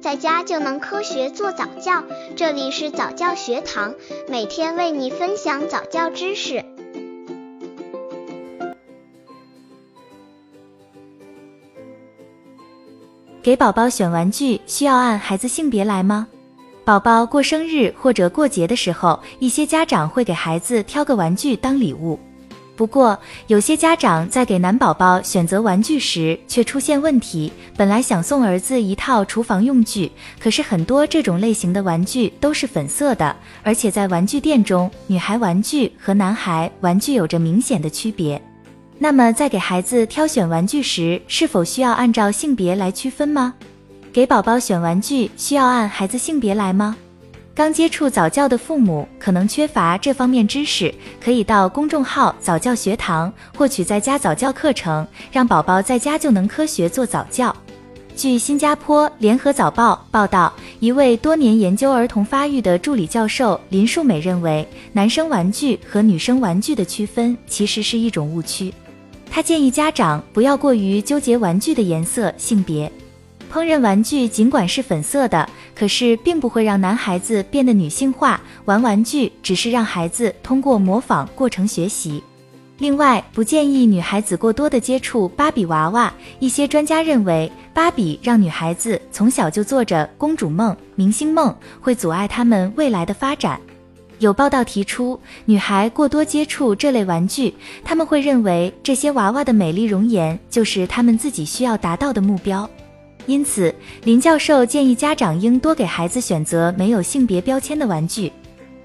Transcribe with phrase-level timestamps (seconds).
[0.00, 2.02] 在家就能科学做早教。
[2.34, 3.94] 这里是早教学堂，
[4.28, 6.64] 每天为你分享早教知识。
[13.42, 16.28] 给宝宝选玩具需要按孩子性别来吗？
[16.82, 22.18] 宝宝过生日或者过节的时候，一些家长会给孩子挑个玩具当礼物。
[22.80, 27.52] 不过，有些家长在给男宝宝选择玩具时却出现问题。
[27.76, 38.40] 本来想送儿子一套厨房用具，可是很多这种类型的玩具都是粉色的，而且在玩具店中，女孩玩具和男孩玩具有着明显的区别。
[38.98, 43.52] 那么，在给孩子挑选玩具时，是否需要按照性别来区分吗？
[44.10, 46.96] 给宝宝选玩具需要按孩子性别来吗？
[47.52, 57.54] 刚接触早教的父母可能缺乏这方面知识，可以到公众号早教学堂获取在家早教课程，让宝宝在家就能科学做早教。
[58.16, 68.72] 据新加坡联合早报报道，一位多年研究儿童发育的助理教授林树美认为，男生玩具和女生玩具的区分其实是一种误区。
[69.30, 72.90] 他建议家长不要过于纠结玩具的颜色、性别。
[73.52, 78.40] 烹饪玩具尽管是粉色的，可是并不会让男孩子变得女性化。
[78.66, 82.22] 玩玩具只是让孩子通过模仿过程学习。
[82.78, 86.10] 另外，不建议女孩子过多的接触芭比娃娃。
[86.38, 93.60] 一些专家认为，芭比让女孩子从小就做着公主梦、明星梦，会阻碍她们未来的发展。
[94.18, 97.52] 有报道提出，女孩过多接触这类玩具，
[97.84, 102.68] 他们会认为这些娃娃的美丽容颜就是他们自己需要达到的目标。
[103.26, 108.32] 因此，林教授建议家长应多给孩子选择没有性别标签的玩具，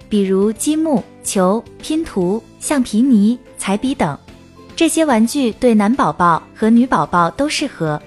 [0.08, 4.17] 比如积木、球、拼图、橡皮泥、彩笔等。
[4.75, 8.00] 这些玩具对男宝宝和女宝宝都适合。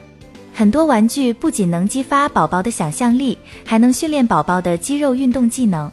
[0.53, 5.91] 很多玩具不仅能激发宝宝的想象力，还能训练宝宝的肌肉运动技能。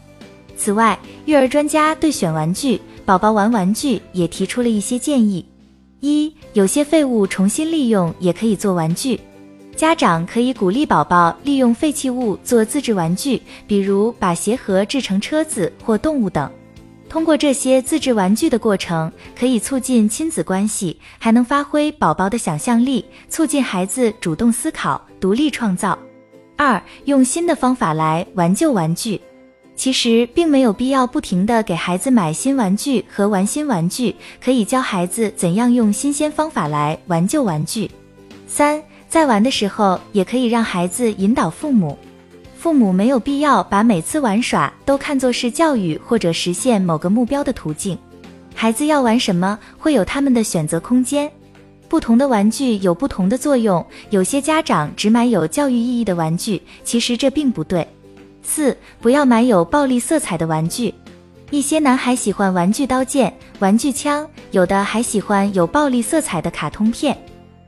[0.57, 5.45] 此外，育儿专家对选玩具、宝宝玩玩具也提出了一些建议：
[5.99, 9.19] 一、有些废物重新利用也可以做玩具。
[9.75, 16.49] 家长可以鼓励宝宝利用废弃物做自制玩具，比如把鞋盒制成车子或动物等。
[17.09, 25.97] 通过这些自制玩具的过程，可以促进亲子关系，还能发挥宝宝的想象力，促进孩子主动思考、独立创造。
[26.55, 29.19] 二、用新的方法来玩旧玩具。
[29.75, 37.91] 其实并没有必要不停的给孩子买新玩具和玩新玩具，可以教孩子怎样用新鲜方法来玩旧玩具。
[38.47, 38.81] 三。
[39.15, 41.97] 在玩的时候，也可以让孩子引导父母。
[42.57, 47.97] 父母没有必要把每次玩耍都看作是教育或者实现某个目标的途径。
[48.53, 51.31] 孩子要玩什么，会有他们的选择空间。
[51.87, 53.85] 不同的玩具有不同的作用。
[54.09, 57.87] 有些家长只买有教育意义的玩具，其实这并不对。
[58.43, 60.93] 四，不要买有暴力色彩的玩具。
[61.51, 67.17] 一些男孩喜欢玩具刀剑、玩具枪，有的还喜欢有暴力色彩的卡通片。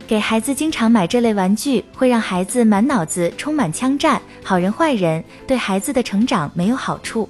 [0.07, 7.28] 给孩子经常买这类玩具，会让孩子满脑子充满枪战、好人坏人，对孩子的成长没有好处。